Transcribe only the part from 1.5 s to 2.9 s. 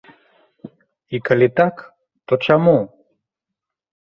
так, то чаму?